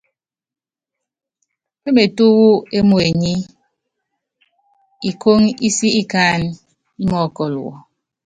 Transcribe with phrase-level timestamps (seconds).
[1.81, 3.33] Pémetú wú émuenyí,
[5.09, 6.57] ikóŋó ísi ikáanɛ́
[7.01, 7.71] ímɔɔ́kɔl wɔ.